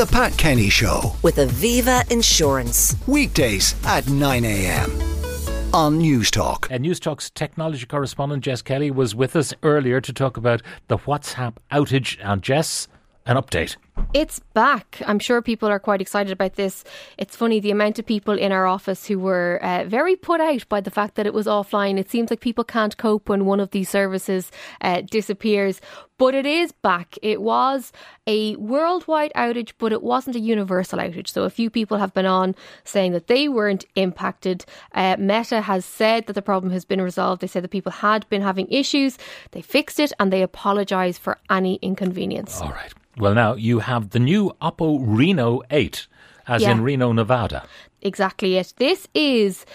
The 0.00 0.06
Pat 0.06 0.34
Kenny 0.38 0.70
Show. 0.70 1.14
With 1.20 1.36
Aviva 1.36 2.10
Insurance. 2.10 2.96
Weekdays 3.06 3.74
at 3.84 4.08
9 4.08 4.46
a.m. 4.46 4.90
on 5.74 5.98
News 5.98 6.30
Talk. 6.30 6.68
And 6.70 6.80
News 6.80 6.98
Talk's 6.98 7.28
technology 7.28 7.84
correspondent 7.84 8.42
Jess 8.42 8.62
Kelly 8.62 8.90
was 8.90 9.14
with 9.14 9.36
us 9.36 9.52
earlier 9.62 10.00
to 10.00 10.10
talk 10.14 10.38
about 10.38 10.62
the 10.88 10.96
WhatsApp 10.96 11.56
outage. 11.70 12.16
And 12.22 12.40
Jess, 12.40 12.88
an 13.26 13.36
update. 13.36 13.76
It's 14.12 14.40
back. 14.54 15.00
I'm 15.06 15.20
sure 15.20 15.40
people 15.40 15.68
are 15.68 15.78
quite 15.78 16.00
excited 16.00 16.32
about 16.32 16.54
this. 16.54 16.82
It's 17.16 17.36
funny 17.36 17.60
the 17.60 17.70
amount 17.70 18.00
of 18.00 18.06
people 18.06 18.36
in 18.36 18.50
our 18.50 18.66
office 18.66 19.06
who 19.06 19.20
were 19.20 19.60
uh, 19.62 19.84
very 19.84 20.16
put 20.16 20.40
out 20.40 20.68
by 20.68 20.80
the 20.80 20.90
fact 20.90 21.14
that 21.14 21.26
it 21.26 21.34
was 21.34 21.46
offline. 21.46 21.96
It 21.96 22.10
seems 22.10 22.28
like 22.28 22.40
people 22.40 22.64
can't 22.64 22.96
cope 22.96 23.28
when 23.28 23.44
one 23.44 23.60
of 23.60 23.70
these 23.70 23.88
services 23.88 24.50
uh, 24.80 25.02
disappears. 25.02 25.80
But 26.18 26.34
it 26.34 26.44
is 26.44 26.72
back. 26.72 27.16
It 27.22 27.40
was 27.40 27.92
a 28.26 28.56
worldwide 28.56 29.32
outage, 29.36 29.72
but 29.78 29.92
it 29.92 30.02
wasn't 30.02 30.36
a 30.36 30.40
universal 30.40 30.98
outage. 30.98 31.28
So 31.28 31.44
a 31.44 31.50
few 31.50 31.70
people 31.70 31.96
have 31.96 32.12
been 32.12 32.26
on 32.26 32.56
saying 32.84 33.12
that 33.12 33.28
they 33.28 33.48
weren't 33.48 33.84
impacted. 33.94 34.64
Uh, 34.92 35.16
Meta 35.18 35.60
has 35.60 35.84
said 35.84 36.26
that 36.26 36.32
the 36.32 36.42
problem 36.42 36.72
has 36.72 36.84
been 36.84 37.00
resolved. 37.00 37.42
They 37.42 37.46
said 37.46 37.62
that 37.62 37.70
people 37.70 37.92
had 37.92 38.28
been 38.28 38.42
having 38.42 38.66
issues. 38.70 39.18
They 39.52 39.62
fixed 39.62 40.00
it 40.00 40.12
and 40.18 40.32
they 40.32 40.42
apologise 40.42 41.16
for 41.16 41.38
any 41.48 41.76
inconvenience. 41.76 42.60
All 42.60 42.70
right. 42.70 42.92
Well, 43.20 43.34
now 43.34 43.54
you 43.54 43.80
have 43.80 43.89
the 43.98 44.18
new 44.20 44.52
Oppo 44.62 44.98
Reno 45.02 45.60
8, 45.70 46.06
as 46.46 46.62
Yeah. 46.62 46.70
in 46.72 46.82
Reno, 46.82 47.12
Nevada. 47.12 47.64
exactly 48.02 48.56
it. 48.56 48.72
This 48.78 49.08
is. 49.14 49.66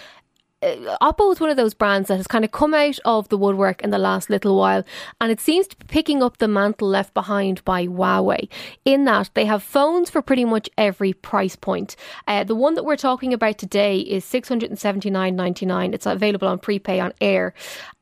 Uh, 0.62 0.96
Oppo 1.02 1.30
is 1.30 1.38
one 1.38 1.50
of 1.50 1.58
those 1.58 1.74
brands 1.74 2.08
that 2.08 2.16
has 2.16 2.26
kind 2.26 2.42
of 2.44 2.50
come 2.50 2.72
out 2.72 2.98
of 3.04 3.28
the 3.28 3.36
woodwork 3.36 3.82
in 3.82 3.90
the 3.90 3.98
last 3.98 4.30
little 4.30 4.56
while, 4.56 4.82
and 5.20 5.30
it 5.30 5.38
seems 5.38 5.66
to 5.66 5.76
be 5.76 5.84
picking 5.86 6.22
up 6.22 6.38
the 6.38 6.48
mantle 6.48 6.88
left 6.88 7.12
behind 7.12 7.62
by 7.66 7.86
Huawei. 7.86 8.48
In 8.86 9.04
that 9.04 9.28
they 9.34 9.44
have 9.44 9.62
phones 9.62 10.08
for 10.08 10.22
pretty 10.22 10.46
much 10.46 10.70
every 10.78 11.12
price 11.12 11.56
point. 11.56 11.94
Uh, 12.26 12.42
the 12.42 12.54
one 12.54 12.74
that 12.74 12.84
we're 12.86 12.96
talking 12.96 13.34
about 13.34 13.58
today 13.58 13.98
is 13.98 14.24
six 14.24 14.48
hundred 14.48 14.70
and 14.70 14.78
seventy 14.78 15.10
nine 15.10 15.36
ninety 15.36 15.66
nine. 15.66 15.92
It's 15.92 16.06
available 16.06 16.48
on 16.48 16.58
prepay 16.58 17.00
on 17.00 17.12
Eir, 17.20 17.52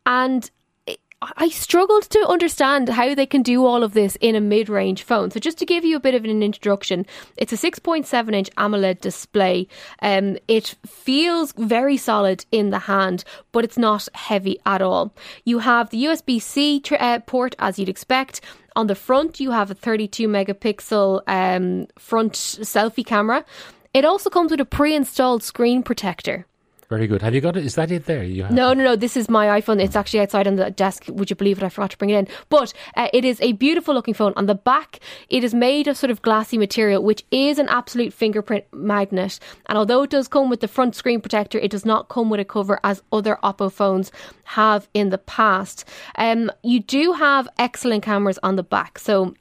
and 0.06 0.48
I 1.36 1.48
struggled 1.48 2.04
to 2.10 2.26
understand 2.28 2.88
how 2.88 3.14
they 3.14 3.26
can 3.26 3.42
do 3.42 3.64
all 3.64 3.82
of 3.82 3.94
this 3.94 4.16
in 4.20 4.34
a 4.34 4.40
mid 4.40 4.68
range 4.68 5.02
phone. 5.02 5.30
So, 5.30 5.40
just 5.40 5.58
to 5.58 5.66
give 5.66 5.84
you 5.84 5.96
a 5.96 6.00
bit 6.00 6.14
of 6.14 6.24
an 6.24 6.42
introduction, 6.42 7.06
it's 7.36 7.52
a 7.52 7.56
6.7 7.56 8.34
inch 8.34 8.50
AMOLED 8.56 9.00
display. 9.00 9.68
Um, 10.02 10.36
it 10.48 10.74
feels 10.86 11.52
very 11.52 11.96
solid 11.96 12.44
in 12.50 12.70
the 12.70 12.80
hand, 12.80 13.24
but 13.52 13.64
it's 13.64 13.78
not 13.78 14.08
heavy 14.14 14.58
at 14.66 14.82
all. 14.82 15.14
You 15.44 15.60
have 15.60 15.90
the 15.90 16.04
USB 16.04 16.40
C 16.40 16.82
uh, 16.98 17.20
port, 17.20 17.54
as 17.58 17.78
you'd 17.78 17.88
expect. 17.88 18.40
On 18.76 18.86
the 18.88 18.94
front, 18.94 19.38
you 19.40 19.52
have 19.52 19.70
a 19.70 19.74
32 19.74 20.28
megapixel 20.28 21.22
um, 21.26 21.86
front 21.98 22.32
selfie 22.32 23.06
camera. 23.06 23.44
It 23.92 24.04
also 24.04 24.30
comes 24.30 24.50
with 24.50 24.60
a 24.60 24.64
pre 24.64 24.94
installed 24.94 25.42
screen 25.42 25.82
protector. 25.82 26.46
Very 26.94 27.08
good. 27.08 27.22
Have 27.22 27.34
you 27.34 27.40
got 27.40 27.56
it? 27.56 27.64
Is 27.64 27.74
that 27.74 27.90
it 27.90 28.06
there? 28.06 28.22
You 28.22 28.44
have 28.44 28.52
No, 28.52 28.72
no, 28.72 28.84
no. 28.84 28.94
This 28.94 29.16
is 29.16 29.28
my 29.28 29.60
iPhone. 29.60 29.82
It's 29.82 29.96
actually 29.96 30.20
outside 30.20 30.46
on 30.46 30.54
the 30.54 30.70
desk. 30.70 31.06
Would 31.08 31.28
you 31.28 31.34
believe 31.34 31.58
it? 31.58 31.64
I 31.64 31.68
forgot 31.68 31.90
to 31.90 31.98
bring 31.98 32.10
it 32.10 32.18
in. 32.18 32.28
But 32.50 32.72
uh, 32.96 33.08
it 33.12 33.24
is 33.24 33.40
a 33.40 33.50
beautiful 33.50 33.94
looking 33.94 34.14
phone. 34.14 34.32
On 34.36 34.46
the 34.46 34.54
back, 34.54 35.00
it 35.28 35.42
is 35.42 35.52
made 35.52 35.88
of 35.88 35.96
sort 35.96 36.12
of 36.12 36.22
glassy 36.22 36.56
material, 36.56 37.02
which 37.02 37.24
is 37.32 37.58
an 37.58 37.68
absolute 37.68 38.12
fingerprint 38.12 38.64
magnet. 38.72 39.40
And 39.66 39.76
although 39.76 40.04
it 40.04 40.10
does 40.10 40.28
come 40.28 40.48
with 40.50 40.60
the 40.60 40.68
front 40.68 40.94
screen 40.94 41.20
protector, 41.20 41.58
it 41.58 41.72
does 41.72 41.84
not 41.84 42.08
come 42.08 42.30
with 42.30 42.38
a 42.38 42.44
cover 42.44 42.78
as 42.84 43.02
other 43.10 43.38
Oppo 43.42 43.72
phones 43.72 44.12
have 44.44 44.86
in 44.94 45.10
the 45.10 45.18
past. 45.18 45.84
Um, 46.14 46.48
you 46.62 46.78
do 46.78 47.14
have 47.14 47.48
excellent 47.58 48.04
cameras 48.04 48.38
on 48.44 48.54
the 48.54 48.62
back. 48.62 49.00
So 49.00 49.34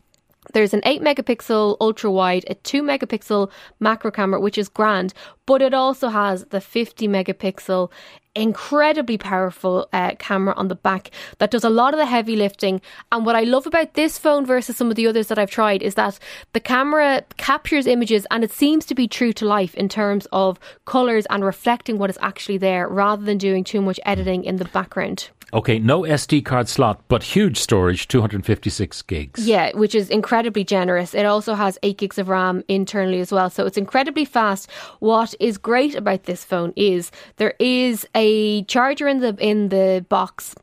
there's 0.53 0.73
an 0.73 0.81
8 0.85 1.01
megapixel 1.01 1.77
ultra 1.81 2.11
wide, 2.11 2.45
a 2.47 2.55
2 2.55 2.81
megapixel 2.81 3.51
macro 3.79 4.11
camera, 4.11 4.39
which 4.39 4.57
is 4.57 4.69
grand, 4.69 5.13
but 5.45 5.61
it 5.61 5.73
also 5.73 6.09
has 6.09 6.45
the 6.45 6.61
50 6.61 7.07
megapixel 7.07 7.91
incredibly 8.35 9.17
powerful 9.17 9.87
uh, 9.93 10.15
camera 10.17 10.53
on 10.55 10.67
the 10.67 10.75
back 10.75 11.11
that 11.37 11.51
does 11.51 11.63
a 11.63 11.69
lot 11.69 11.93
of 11.93 11.99
the 11.99 12.05
heavy 12.05 12.35
lifting. 12.35 12.81
And 13.11 13.25
what 13.25 13.35
I 13.35 13.43
love 13.43 13.67
about 13.67 13.93
this 13.93 14.17
phone 14.17 14.45
versus 14.45 14.75
some 14.75 14.89
of 14.89 14.95
the 14.95 15.07
others 15.07 15.27
that 15.27 15.37
I've 15.37 15.51
tried 15.51 15.83
is 15.83 15.95
that 15.95 16.19
the 16.53 16.59
camera 16.59 17.23
captures 17.37 17.87
images 17.87 18.25
and 18.31 18.43
it 18.43 18.51
seems 18.51 18.85
to 18.87 18.95
be 18.95 19.07
true 19.07 19.33
to 19.33 19.45
life 19.45 19.75
in 19.75 19.89
terms 19.89 20.27
of 20.31 20.59
colors 20.85 21.25
and 21.29 21.45
reflecting 21.45 21.97
what 21.97 22.09
is 22.09 22.17
actually 22.21 22.57
there 22.57 22.87
rather 22.87 23.23
than 23.23 23.37
doing 23.37 23.63
too 23.63 23.81
much 23.81 23.99
editing 24.05 24.43
in 24.43 24.57
the 24.57 24.65
background. 24.65 25.29
Okay, 25.53 25.77
no 25.77 26.01
SD 26.01 26.43
card 26.43 26.67
slot, 26.67 26.99
but 27.07 27.21
huge 27.21 27.59
storage, 27.59 28.07
256 28.07 29.03
gigs. 29.03 29.47
Yeah, 29.47 29.71
which 29.77 29.93
is 29.93 30.09
incredibly 30.09 30.63
generous. 30.63 31.13
It 31.13 31.27
also 31.27 31.53
has 31.53 31.77
8 31.83 31.95
gigs 31.99 32.17
of 32.17 32.27
RAM 32.27 32.63
internally 32.67 33.19
as 33.19 33.31
well. 33.31 33.51
So 33.51 33.67
it's 33.67 33.77
incredibly 33.77 34.25
fast. 34.25 34.71
What 34.99 35.35
is 35.39 35.59
great 35.59 35.93
about 35.93 36.23
this 36.23 36.43
phone 36.43 36.73
is 36.75 37.11
there 37.35 37.53
is 37.59 38.07
a 38.15 38.22
charger 38.67 39.07
in 39.07 39.19
the 39.19 39.35
in 39.39 39.69
the 39.69 40.05
box 40.09 40.55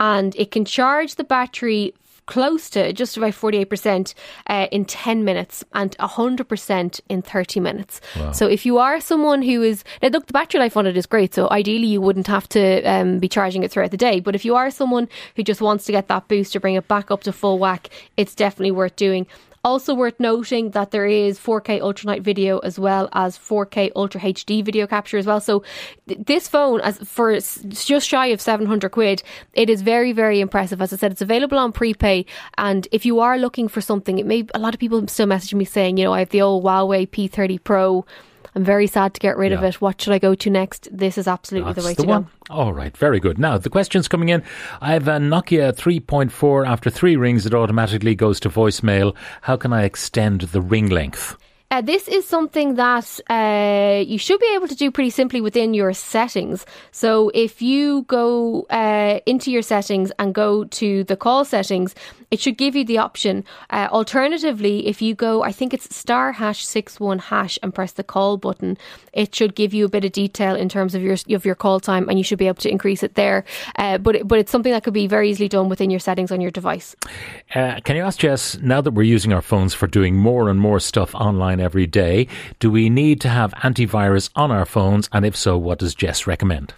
and 0.00 0.34
it 0.36 0.50
can 0.50 0.64
charge 0.64 1.16
the 1.16 1.24
battery 1.24 1.94
close 2.28 2.68
to 2.68 2.92
just 2.92 3.16
about 3.16 3.32
48% 3.32 4.14
uh, 4.48 4.66
in 4.70 4.84
10 4.84 5.24
minutes 5.24 5.64
and 5.72 5.96
100% 5.96 7.00
in 7.08 7.22
30 7.22 7.60
minutes. 7.60 8.00
So 8.32 8.46
if 8.46 8.66
you 8.66 8.76
are 8.76 9.00
someone 9.00 9.40
who 9.40 9.62
is 9.62 9.82
now 10.02 10.08
look 10.08 10.26
the 10.26 10.34
battery 10.34 10.60
life 10.60 10.76
on 10.76 10.86
it 10.86 10.96
is 10.96 11.06
great 11.06 11.34
so 11.34 11.48
ideally 11.50 11.86
you 11.86 12.02
wouldn't 12.02 12.26
have 12.26 12.46
to 12.50 12.82
um, 12.82 13.18
be 13.18 13.28
charging 13.28 13.62
it 13.62 13.70
throughout 13.70 13.90
the 13.90 13.96
day 13.96 14.20
but 14.20 14.34
if 14.34 14.44
you 14.44 14.54
are 14.54 14.70
someone 14.70 15.08
who 15.36 15.42
just 15.42 15.62
wants 15.62 15.86
to 15.86 15.92
get 15.92 16.08
that 16.08 16.28
boost 16.28 16.52
to 16.52 16.60
bring 16.60 16.74
it 16.74 16.86
back 16.86 17.10
up 17.10 17.22
to 17.22 17.32
full 17.32 17.58
whack 17.58 17.88
it's 18.16 18.34
definitely 18.34 18.72
worth 18.72 18.96
doing. 18.96 19.26
Also 19.68 19.92
worth 19.92 20.18
noting 20.18 20.70
that 20.70 20.92
there 20.92 21.04
is 21.04 21.38
4K 21.38 21.82
ultra 21.82 22.06
night 22.06 22.22
video 22.22 22.58
as 22.60 22.78
well 22.78 23.10
as 23.12 23.36
4K 23.36 23.92
ultra 23.94 24.18
HD 24.18 24.64
video 24.64 24.86
capture 24.86 25.18
as 25.18 25.26
well. 25.26 25.40
So 25.40 25.62
th- 26.06 26.20
this 26.24 26.48
phone, 26.48 26.80
as 26.80 26.96
for 27.00 27.38
just 27.38 28.08
shy 28.08 28.28
of 28.28 28.40
700 28.40 28.88
quid, 28.88 29.22
it 29.52 29.68
is 29.68 29.82
very 29.82 30.12
very 30.12 30.40
impressive. 30.40 30.80
As 30.80 30.94
I 30.94 30.96
said, 30.96 31.12
it's 31.12 31.20
available 31.20 31.58
on 31.58 31.72
prepay, 31.72 32.24
and 32.56 32.88
if 32.92 33.04
you 33.04 33.20
are 33.20 33.36
looking 33.36 33.68
for 33.68 33.82
something, 33.82 34.18
it 34.18 34.24
may 34.24 34.46
a 34.54 34.58
lot 34.58 34.72
of 34.72 34.80
people 34.80 35.06
still 35.06 35.26
message 35.26 35.52
me 35.52 35.66
saying, 35.66 35.98
you 35.98 36.04
know, 36.04 36.14
I 36.14 36.20
have 36.20 36.30
the 36.30 36.40
old 36.40 36.64
Huawei 36.64 37.06
P30 37.06 37.62
Pro. 37.62 38.06
I'm 38.54 38.64
very 38.64 38.86
sad 38.86 39.14
to 39.14 39.20
get 39.20 39.36
rid 39.36 39.52
of 39.52 39.62
it. 39.62 39.80
What 39.80 40.00
should 40.00 40.12
I 40.12 40.18
go 40.18 40.34
to 40.34 40.50
next? 40.50 40.88
This 40.90 41.18
is 41.18 41.28
absolutely 41.28 41.72
That's 41.72 41.84
the 41.84 41.88
way 41.88 41.94
the 41.94 42.02
to 42.02 42.08
one. 42.08 42.22
go. 42.22 42.28
All 42.50 42.72
right, 42.72 42.96
very 42.96 43.20
good. 43.20 43.38
Now, 43.38 43.58
the 43.58 43.70
questions 43.70 44.08
coming 44.08 44.28
in. 44.30 44.42
I 44.80 44.92
have 44.92 45.08
a 45.08 45.18
Nokia 45.18 45.72
3.4. 45.74 46.66
After 46.66 46.90
three 46.90 47.16
rings, 47.16 47.46
it 47.46 47.54
automatically 47.54 48.14
goes 48.14 48.40
to 48.40 48.48
voicemail. 48.50 49.14
How 49.42 49.56
can 49.56 49.72
I 49.72 49.84
extend 49.84 50.42
the 50.42 50.60
ring 50.60 50.88
length? 50.88 51.36
Uh, 51.70 51.82
this 51.82 52.08
is 52.08 52.26
something 52.26 52.76
that 52.76 53.20
uh, 53.28 54.02
you 54.06 54.16
should 54.16 54.40
be 54.40 54.52
able 54.54 54.66
to 54.66 54.74
do 54.74 54.90
pretty 54.90 55.10
simply 55.10 55.40
within 55.40 55.74
your 55.74 55.92
settings. 55.92 56.64
So 56.92 57.30
if 57.34 57.60
you 57.60 58.02
go 58.08 58.62
uh, 58.70 59.20
into 59.26 59.50
your 59.50 59.60
settings 59.60 60.10
and 60.18 60.34
go 60.34 60.64
to 60.64 61.04
the 61.04 61.16
call 61.16 61.44
settings, 61.44 61.94
it 62.30 62.40
should 62.40 62.56
give 62.56 62.74
you 62.74 62.84
the 62.84 62.98
option. 62.98 63.44
Uh, 63.70 63.88
alternatively, 63.90 64.86
if 64.86 65.02
you 65.02 65.14
go, 65.14 65.42
I 65.42 65.52
think 65.52 65.74
it's 65.74 65.94
star 65.94 66.32
hash 66.32 66.64
six 66.64 66.98
one 66.98 67.18
hash 67.18 67.58
and 67.62 67.74
press 67.74 67.92
the 67.92 68.04
call 68.04 68.36
button, 68.36 68.78
it 69.12 69.34
should 69.34 69.54
give 69.54 69.74
you 69.74 69.84
a 69.84 69.88
bit 69.88 70.04
of 70.04 70.12
detail 70.12 70.54
in 70.54 70.68
terms 70.68 70.94
of 70.94 71.02
your 71.02 71.16
of 71.30 71.44
your 71.44 71.54
call 71.54 71.80
time, 71.80 72.08
and 72.08 72.18
you 72.18 72.24
should 72.24 72.38
be 72.38 72.46
able 72.46 72.62
to 72.62 72.70
increase 72.70 73.02
it 73.02 73.14
there. 73.14 73.44
Uh, 73.76 73.98
but 73.98 74.16
it, 74.16 74.28
but 74.28 74.38
it's 74.38 74.50
something 74.50 74.72
that 74.72 74.84
could 74.84 74.94
be 74.94 75.06
very 75.06 75.30
easily 75.30 75.48
done 75.48 75.68
within 75.68 75.90
your 75.90 76.00
settings 76.00 76.30
on 76.30 76.40
your 76.40 76.50
device. 76.50 76.96
Uh, 77.54 77.80
can 77.84 77.96
you 77.96 78.02
ask 78.02 78.18
Jess, 78.18 78.58
now 78.58 78.80
that 78.80 78.92
we're 78.92 79.02
using 79.02 79.32
our 79.32 79.42
phones 79.42 79.74
for 79.74 79.86
doing 79.86 80.16
more 80.16 80.50
and 80.50 80.60
more 80.60 80.80
stuff 80.80 81.14
online 81.14 81.57
every 81.60 81.86
day, 81.86 82.28
do 82.58 82.70
we 82.70 82.88
need 82.88 83.20
to 83.22 83.28
have 83.28 83.52
antivirus 83.54 84.30
on 84.34 84.50
our 84.50 84.64
phones? 84.64 85.08
And 85.12 85.24
if 85.24 85.36
so, 85.36 85.56
what 85.56 85.78
does 85.78 85.94
Jess 85.94 86.26
recommend? 86.26 86.74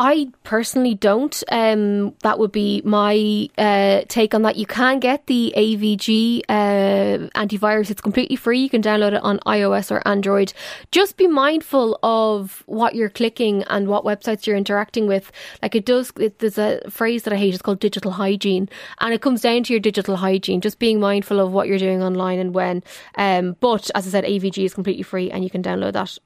I 0.00 0.28
personally 0.44 0.94
don't. 0.94 1.42
Um, 1.50 2.14
that 2.22 2.38
would 2.38 2.52
be 2.52 2.82
my 2.84 3.48
uh, 3.58 4.02
take 4.06 4.32
on 4.32 4.42
that. 4.42 4.54
You 4.54 4.64
can 4.64 5.00
get 5.00 5.26
the 5.26 5.52
AVG 5.56 6.42
uh, 6.48 7.28
antivirus. 7.34 7.90
It's 7.90 8.00
completely 8.00 8.36
free. 8.36 8.60
You 8.60 8.70
can 8.70 8.80
download 8.80 9.14
it 9.14 9.22
on 9.24 9.40
iOS 9.40 9.90
or 9.90 10.06
Android. 10.06 10.52
Just 10.92 11.16
be 11.16 11.26
mindful 11.26 11.98
of 12.04 12.62
what 12.66 12.94
you're 12.94 13.08
clicking 13.08 13.64
and 13.64 13.88
what 13.88 14.04
websites 14.04 14.46
you're 14.46 14.56
interacting 14.56 15.08
with. 15.08 15.32
Like 15.62 15.74
it 15.74 15.84
does. 15.84 16.12
It, 16.16 16.38
there's 16.38 16.58
a 16.58 16.80
phrase 16.88 17.24
that 17.24 17.32
I 17.32 17.36
hate. 17.36 17.52
It's 17.52 17.62
called 17.62 17.80
digital 17.80 18.12
hygiene, 18.12 18.68
and 19.00 19.12
it 19.12 19.20
comes 19.20 19.40
down 19.40 19.64
to 19.64 19.72
your 19.72 19.80
digital 19.80 20.14
hygiene. 20.14 20.60
Just 20.60 20.78
being 20.78 21.00
mindful 21.00 21.40
of 21.40 21.50
what 21.50 21.66
you're 21.66 21.76
doing 21.76 22.04
online 22.04 22.38
and 22.38 22.54
when. 22.54 22.84
Um, 23.16 23.56
but 23.58 23.90
as 23.96 24.06
I 24.06 24.10
said, 24.10 24.22
AVG 24.22 24.64
is 24.64 24.74
completely 24.74 25.02
free, 25.02 25.28
and 25.28 25.42
you 25.42 25.50
can 25.50 25.60
download 25.60 25.94
that 25.94 26.16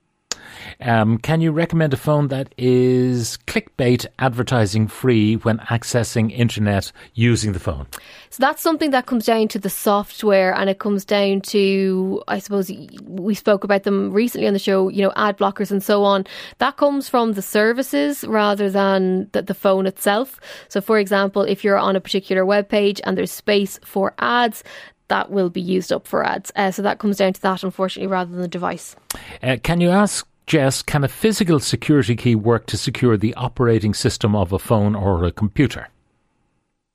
Um, 0.85 1.19
can 1.19 1.41
you 1.41 1.53
recommend 1.53 1.95
a 1.95 1.97
phone 1.97 2.29
that 2.29 2.53
is 2.59 3.39
clickbait 3.47 4.07
advertising 4.19 4.89
free 4.89 5.35
when 5.37 5.59
accessing 5.59 6.33
internet 6.33 6.93
using 7.15 7.53
the 7.53 7.61
phone? 7.61 7.87
So 8.31 8.39
that's 8.41 8.63
something 8.63 8.91
that 8.91 9.07
comes 9.07 9.27
down 9.27 9.49
to 9.49 9.59
the 9.59 9.71
software 9.71 10.55
and 10.55 10.69
it 10.69 10.79
comes 10.79 11.05
down 11.05 11.43
to, 11.43 12.23
I 12.29 12.39
suppose, 12.39 12.71
we 13.03 13.35
spoke 13.35 13.65
about 13.65 13.85
them 13.85 14.13
recently 14.13 14.47
on 14.47 14.53
the 14.53 14.59
show, 14.59 14.89
you 14.89 15.03
know, 15.03 15.13
ad 15.17 15.39
blockers 15.39 15.71
and 15.71 15.83
so 15.83 16.03
on. 16.05 16.27
That 16.59 16.77
comes 16.77 17.09
from 17.09 17.33
the 17.33 17.43
services 17.43 18.25
rather 18.25 18.71
than 18.71 19.29
the, 19.33 19.43
the 19.43 19.55
phone 19.55 19.87
itself. 19.87 20.41
So, 20.69 20.81
for 20.81 20.99
example, 20.99 21.43
if 21.43 21.63
you're 21.63 21.79
on 21.79 21.97
a 21.97 22.01
particular 22.01 22.45
web 22.45 22.69
page 22.69 23.01
and 23.05 23.17
there's 23.17 23.33
space 23.33 23.79
for 23.85 24.15
ads, 24.19 24.65
that 25.09 25.31
will 25.31 25.51
be 25.51 25.61
used 25.61 25.93
up 25.93 26.07
for 26.07 26.25
ads. 26.25 26.51
Uh, 26.57 26.71
so 26.71 26.81
that 26.81 26.99
comes 26.99 27.19
down 27.19 27.35
to 27.35 27.43
that, 27.43 27.63
unfortunately, 27.63 28.07
rather 28.07 28.31
than 28.31 28.41
the 28.41 28.49
device. 28.49 28.97
Uh, 29.43 29.59
can 29.63 29.81
you 29.81 29.91
ask 29.91 30.27
Jess, 30.47 30.83
can 30.83 31.05
a 31.05 31.09
physical 31.09 31.61
security 31.61 32.17
key 32.17 32.35
work 32.35 32.67
to 32.67 32.77
secure 32.77 33.17
the 33.17 33.35
operating 33.35 33.95
system 33.95 34.35
of 34.35 34.53
a 34.53 34.59
phone 34.59 34.95
or 34.95 35.25
a 35.25 35.33
computer? 35.33 35.89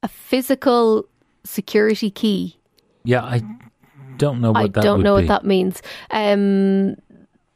A 0.04 0.08
physical 0.08 1.08
security 1.44 2.12
key. 2.12 2.58
Yeah, 3.04 3.24
I 3.24 3.42
don't 4.18 4.42
know 4.42 4.52
what 4.52 4.60
I 4.64 4.68
that 4.68 4.84
don't 4.84 5.02
know 5.02 5.16
be. 5.16 5.24
what 5.24 5.28
that 5.30 5.46
means. 5.46 5.82
Um, 6.12 6.96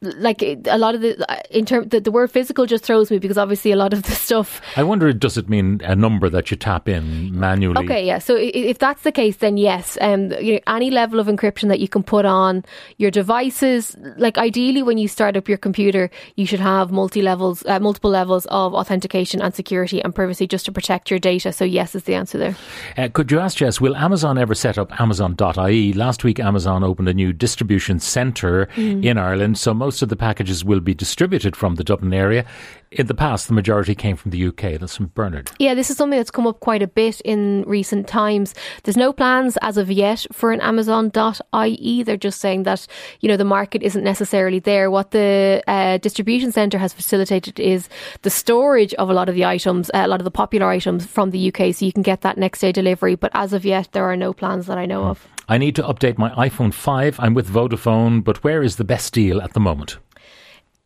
like 0.01 0.41
a 0.41 0.77
lot 0.79 0.95
of 0.95 1.01
the 1.01 1.15
in 1.51 1.63
term 1.63 1.87
the, 1.89 1.99
the 1.99 2.11
word 2.11 2.31
physical 2.31 2.65
just 2.65 2.83
throws 2.83 3.11
me 3.11 3.19
because 3.19 3.37
obviously 3.37 3.71
a 3.71 3.75
lot 3.75 3.93
of 3.93 4.01
the 4.03 4.11
stuff 4.27 4.59
I 4.75 4.81
wonder, 4.83 5.13
does 5.13 5.37
it 5.37 5.47
mean 5.47 5.79
a 5.83 5.95
number 5.95 6.27
that 6.29 6.49
you 6.49 6.57
tap 6.57 6.89
in 6.89 7.37
manually? 7.37 7.83
Okay, 7.85 8.05
yeah. 8.05 8.17
So 8.19 8.35
if 8.39 8.79
that's 8.79 9.03
the 9.03 9.11
case, 9.11 9.37
then 9.37 9.57
yes. 9.57 9.97
Um, 10.01 10.31
you 10.41 10.53
know, 10.53 10.59
any 10.67 10.89
level 10.89 11.19
of 11.19 11.27
encryption 11.27 11.67
that 11.67 11.79
you 11.79 11.87
can 11.87 12.01
put 12.03 12.25
on 12.25 12.63
your 12.97 13.11
devices, 13.11 13.95
like 14.17 14.37
ideally 14.37 14.81
when 14.81 14.97
you 14.97 15.07
start 15.07 15.37
up 15.37 15.47
your 15.47 15.57
computer, 15.57 16.09
you 16.35 16.45
should 16.45 16.59
have 16.61 16.91
multi 16.91 17.21
levels, 17.21 17.63
uh, 17.67 17.79
multiple 17.79 18.09
levels 18.09 18.45
of 18.47 18.73
authentication 18.73 19.41
and 19.41 19.53
security 19.53 20.01
and 20.03 20.15
privacy 20.15 20.47
just 20.47 20.65
to 20.65 20.71
protect 20.71 21.11
your 21.11 21.19
data. 21.19 21.51
So 21.53 21.63
yes, 21.65 21.93
is 21.93 22.03
the 22.05 22.15
answer 22.15 22.37
there. 22.37 22.55
Uh, 22.97 23.09
could 23.13 23.31
you 23.31 23.39
ask 23.39 23.57
Jess, 23.57 23.79
will 23.79 23.95
Amazon 23.95 24.37
ever 24.37 24.55
set 24.55 24.77
up 24.79 24.99
Amazon.ie? 24.99 25.93
Last 25.93 26.23
week, 26.23 26.39
Amazon 26.39 26.83
opened 26.83 27.07
a 27.09 27.13
new 27.13 27.33
distribution 27.33 27.99
centre 27.99 28.67
Mm. 28.75 29.03
in 29.03 29.17
Ireland, 29.17 29.57
so 29.57 29.73
most 29.73 29.90
of 29.99 30.09
the 30.09 30.15
packages 30.15 30.63
will 30.63 30.79
be 30.79 30.93
distributed 30.93 31.55
from 31.55 31.73
the 31.73 31.83
Dublin 31.83 32.13
area. 32.13 32.45
In 32.91 33.07
the 33.07 33.15
past, 33.15 33.47
the 33.47 33.53
majority 33.53 33.95
came 33.95 34.15
from 34.15 34.31
the 34.31 34.47
UK. 34.47 34.79
That's 34.79 34.97
from 34.97 35.07
Bernard. 35.07 35.49
Yeah, 35.57 35.73
this 35.73 35.89
is 35.89 35.97
something 35.97 36.19
that's 36.19 36.29
come 36.29 36.45
up 36.45 36.59
quite 36.59 36.83
a 36.83 36.87
bit 36.87 37.21
in 37.21 37.63
recent 37.65 38.07
times. 38.07 38.53
There's 38.83 38.97
no 38.97 39.11
plans 39.13 39.57
as 39.61 39.77
of 39.77 39.89
yet 39.89 40.25
for 40.31 40.51
an 40.51 40.61
Amazon.ie. 40.61 42.03
They're 42.03 42.17
just 42.17 42.39
saying 42.41 42.63
that, 42.63 42.85
you 43.21 43.29
know, 43.29 43.37
the 43.37 43.45
market 43.45 43.81
isn't 43.81 44.03
necessarily 44.03 44.59
there. 44.59 44.91
What 44.91 45.11
the 45.11 45.63
uh, 45.67 45.97
distribution 45.97 46.51
centre 46.51 46.77
has 46.77 46.93
facilitated 46.93 47.59
is 47.59 47.89
the 48.23 48.29
storage 48.29 48.93
of 48.95 49.09
a 49.09 49.13
lot 49.13 49.29
of 49.29 49.35
the 49.35 49.45
items, 49.45 49.89
uh, 49.93 50.03
a 50.03 50.07
lot 50.07 50.19
of 50.19 50.25
the 50.25 50.31
popular 50.31 50.67
items 50.67 51.05
from 51.05 51.31
the 51.31 51.47
UK, 51.47 51.73
so 51.73 51.85
you 51.85 51.93
can 51.93 52.03
get 52.03 52.21
that 52.21 52.37
next 52.37 52.59
day 52.59 52.71
delivery. 52.71 53.15
But 53.15 53.31
as 53.33 53.53
of 53.53 53.63
yet, 53.65 53.89
there 53.93 54.03
are 54.03 54.17
no 54.17 54.33
plans 54.33 54.67
that 54.67 54.77
I 54.77 54.85
know 54.85 55.05
of. 55.05 55.25
I 55.47 55.57
need 55.57 55.75
to 55.75 55.83
update 55.83 56.17
my 56.17 56.29
iPhone 56.49 56.73
5. 56.73 57.19
I'm 57.19 57.33
with 57.33 57.49
Vodafone, 57.49 58.23
but 58.23 58.43
where 58.43 58.63
is 58.63 58.77
the 58.77 58.83
best 58.83 59.13
deal 59.13 59.41
at 59.41 59.53
the 59.53 59.59
moment? 59.59 59.97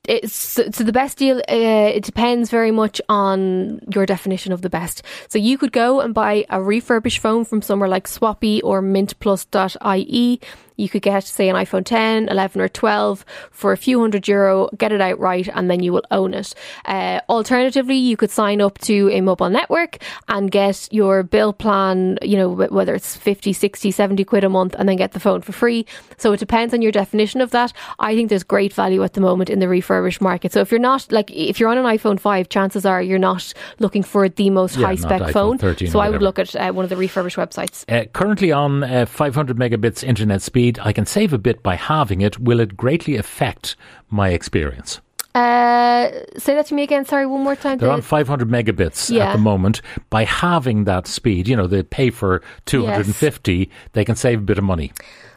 it's 0.07 0.33
so 0.33 0.63
the 0.63 0.91
best 0.91 1.17
deal 1.17 1.37
uh, 1.37 1.91
it 1.95 2.03
depends 2.03 2.49
very 2.49 2.71
much 2.71 3.01
on 3.09 3.79
your 3.93 4.05
definition 4.05 4.51
of 4.51 4.61
the 4.61 4.69
best 4.69 5.01
so 5.29 5.37
you 5.39 5.57
could 5.57 5.71
go 5.71 5.99
and 5.99 6.13
buy 6.13 6.45
a 6.49 6.61
refurbished 6.61 7.19
phone 7.19 7.43
from 7.43 7.61
somewhere 7.61 7.89
like 7.89 8.07
Swappie 8.07 8.61
or 8.63 8.81
mintplus.ie 8.81 10.39
you 10.77 10.89
could 10.89 11.01
get 11.01 11.23
say 11.23 11.49
an 11.49 11.55
iphone 11.55 11.83
10 11.85 12.27
11 12.29 12.61
or 12.61 12.67
12 12.67 13.25
for 13.51 13.71
a 13.71 13.77
few 13.77 13.99
hundred 13.99 14.27
euro 14.27 14.69
get 14.77 14.91
it 14.91 15.01
outright 15.01 15.47
and 15.53 15.69
then 15.69 15.81
you 15.81 15.91
will 15.93 16.03
own 16.11 16.33
it. 16.33 16.53
Uh, 16.85 17.19
alternatively 17.29 17.95
you 17.95 18.17
could 18.17 18.31
sign 18.31 18.61
up 18.61 18.77
to 18.79 19.09
a 19.11 19.21
mobile 19.21 19.49
network 19.49 19.97
and 20.27 20.51
get 20.51 20.87
your 20.91 21.23
bill 21.23 21.53
plan 21.53 22.17
you 22.21 22.37
know 22.37 22.49
whether 22.49 22.93
it's 22.95 23.15
50 23.15 23.53
60 23.53 23.91
70 23.91 24.23
quid 24.25 24.43
a 24.43 24.49
month 24.49 24.75
and 24.77 24.87
then 24.89 24.95
get 24.97 25.11
the 25.13 25.19
phone 25.19 25.41
for 25.41 25.51
free. 25.51 25.85
So 26.17 26.33
it 26.33 26.39
depends 26.39 26.73
on 26.73 26.81
your 26.81 26.91
definition 26.91 27.41
of 27.41 27.51
that. 27.51 27.71
I 27.99 28.15
think 28.15 28.29
there's 28.29 28.43
great 28.43 28.73
value 28.73 29.03
at 29.03 29.13
the 29.13 29.21
moment 29.21 29.49
in 29.49 29.59
the 29.59 29.67
refurbished 29.67 30.21
market. 30.21 30.51
So 30.53 30.61
if 30.61 30.71
you're 30.71 30.79
not 30.79 31.11
like 31.11 31.31
if 31.31 31.59
you're 31.59 31.69
on 31.69 31.77
an 31.77 31.85
iphone 31.97 32.19
5 32.19 32.49
chances 32.49 32.85
are 32.85 33.01
you're 33.01 33.19
not 33.19 33.53
looking 33.79 34.03
for 34.03 34.27
the 34.29 34.49
most 34.49 34.77
Yeah, 34.77 34.87
high 34.87 34.95
spec 34.95 35.31
phone. 35.31 35.59
so 35.59 35.99
i 35.99 36.09
would 36.09 36.21
look 36.21 36.39
at 36.39 36.55
uh, 36.55 36.71
one 36.71 36.83
of 36.83 36.89
the 36.89 36.97
refurbished 36.97 37.37
websites. 37.37 37.85
Uh, 37.91 38.05
currently 38.13 38.51
on 38.51 38.83
uh, 38.83 39.05
500 39.05 39.57
megabits 39.57 40.03
internet 40.03 40.41
speed, 40.41 40.64
I 40.81 40.93
can 40.93 41.05
save 41.05 41.33
a 41.33 41.37
bit 41.37 41.61
by 41.63 41.75
halving 41.75 42.21
it. 42.21 42.39
Will 42.39 42.59
it 42.59 42.77
greatly 42.77 43.15
affect 43.15 43.75
my 44.09 44.29
experience? 44.29 45.01
uh, 45.35 46.09
say 46.37 46.55
that 46.55 46.65
to 46.65 46.73
me 46.73 46.81
again 46.81 47.03
sorry 47.05 47.25
one 47.25 47.43
more 47.43 47.57
time 47.57 47.77
They're 47.77 47.91
on 47.91 48.01
500 48.01 48.47
megabits 48.47 49.15
at 49.19 49.33
the 49.33 49.37
moment. 49.37 49.81
By 50.09 50.23
halving 50.23 50.85
that 50.85 51.07
speed, 51.07 51.47
you 51.47 51.55
know, 51.57 51.67
they 51.67 51.83
pay 51.83 52.09
for 52.09 52.41
250, 52.65 53.69
they 53.91 54.05
can 54.05 54.15
save 54.15 54.39
a 54.39 54.43
bit 54.43 54.57
of 54.57 54.63
money. 54.63 54.93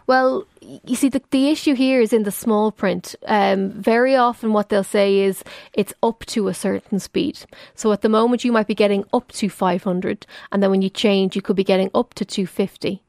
Well, 0.07 0.47
you 0.85 0.97
see, 0.97 1.11
the, 1.11 1.21
the 1.31 1.51
issue 1.51 1.75
here 1.75 2.01
is 2.01 2.15
in 2.15 2.23
the 2.23 2.31
small 2.31 2.73
print. 2.73 3.15
Um, 3.27 3.71
very 3.73 4.17
often, 4.17 4.55
what 4.55 4.71
they'll 4.71 4.83
say 4.83 5.19
is 5.19 5.45
it's 5.75 5.93
up 6.03 6.25
to 6.27 6.49
a 6.49 6.55
certain 6.55 6.99
speed. 6.99 7.41
So 7.75 7.93
at 7.93 8.01
the 8.01 8.09
moment, 8.09 8.43
you 8.43 8.51
might 8.51 8.67
be 8.67 8.75
getting 8.75 9.05
up 9.13 9.31
to 9.33 9.51
500, 9.51 10.27
and 10.51 10.63
then 10.63 10.71
when 10.71 10.81
you 10.81 10.89
change, 10.89 11.37
you 11.37 11.43
could 11.43 11.57
be 11.57 11.65
getting 11.65 11.91
up 11.95 12.15
to 12.15 12.25
250. 12.25 13.03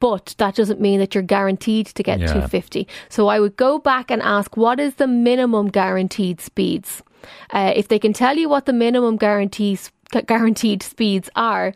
But 0.00 0.34
that 0.38 0.54
doesn't 0.54 0.80
mean 0.80 1.00
that 1.00 1.14
you're 1.14 1.22
guaranteed 1.22 1.86
to 1.86 2.02
get 2.02 2.20
Yeah. 2.20 2.26
250. 2.28 2.86
So 3.08 3.28
I 3.28 3.40
would 3.40 3.56
go 3.56 3.78
back 3.78 4.10
and 4.10 4.22
ask 4.22 4.56
what 4.56 4.78
is 4.78 4.94
the 4.94 5.06
minimum 5.06 5.68
guaranteed 5.68 6.40
speeds? 6.40 7.02
Uh, 7.52 7.72
if 7.74 7.88
they 7.88 7.98
can 7.98 8.12
tell 8.12 8.36
you 8.36 8.48
what 8.48 8.66
the 8.66 8.72
minimum 8.72 9.16
guarantees 9.16 9.90
guaranteed 10.26 10.82
speeds 10.82 11.28
are, 11.36 11.74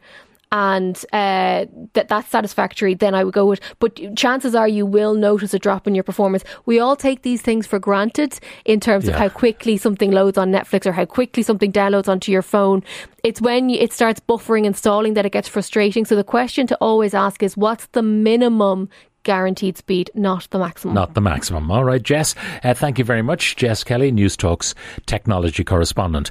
and 0.53 1.03
uh, 1.15 1.65
that 1.95 2.09
that's 2.09 2.29
satisfactory, 2.29 2.95
then 2.95 3.15
I 3.15 3.25
would 3.25 3.35
go 3.35 3.47
with. 3.47 3.61
But 3.79 3.99
chances 4.17 4.55
are 4.55 4.69
you 4.69 4.85
will 4.85 5.15
notice 5.15 5.55
a 5.55 5.59
drop 5.59 5.89
in 5.89 5.95
your 5.95 6.05
performance. 6.05 6.45
We 6.67 6.79
all 6.79 6.95
take 6.95 7.23
these 7.23 7.41
things 7.41 7.67
for 7.67 7.79
granted 7.79 8.39
in 8.67 8.79
terms 8.79 9.09
of 9.09 9.15
how 9.15 9.31
quickly 9.31 9.79
something 9.79 10.11
loads 10.11 10.37
on 10.37 10.53
Netflix 10.53 10.87
or 10.87 10.93
how 10.93 11.07
quickly 11.07 11.43
something 11.43 11.73
downloads 11.73 12.07
onto 12.07 12.31
your 12.31 12.43
phone. 12.43 12.85
It's 13.25 13.41
when 13.41 13.71
it 13.71 13.93
starts 13.93 14.21
buffering 14.21 14.67
and 14.67 14.77
stalling 14.77 15.15
that 15.15 15.25
it 15.25 15.33
gets 15.33 15.49
frustrating. 15.49 16.05
So 16.05 16.17
the 16.17 16.25
question 16.25 16.67
to 16.67 16.77
always 16.77 17.15
ask 17.15 17.43
is, 17.43 17.57
what's 17.57 17.87
the 17.87 18.03
minimum 18.03 18.91
guaranteed 19.23 19.79
speed, 19.79 20.11
not 20.15 20.49
the 20.51 20.59
maximum? 20.59 20.95
Not 20.95 21.15
the 21.15 21.21
maximum. 21.21 21.71
All 21.71 21.85
right, 21.85 22.03
Jess. 22.03 22.35
Uh, 22.63 22.75
thank 22.75 22.99
you 22.99 23.05
very 23.05 23.23
much. 23.23 23.57
Jess 23.57 23.85
Kelly, 23.85 24.11
News 24.11 24.37
Talks 24.37 24.75
technology 25.07 25.65
correspondent. 25.65 26.31